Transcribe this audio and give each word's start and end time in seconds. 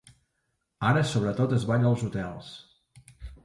Ara 0.93 1.03
sobretot 1.11 1.55
es 1.59 1.67
balla 1.73 1.87
als 1.93 2.09
hotels. 2.09 2.51